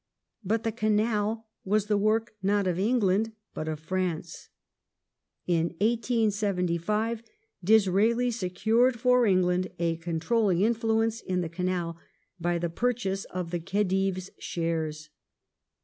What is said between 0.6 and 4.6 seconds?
the canal was the work not of England but of France.